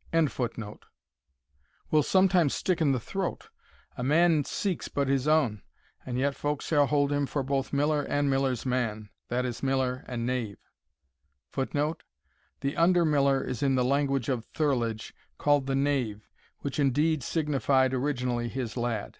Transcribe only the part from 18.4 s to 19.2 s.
his lad.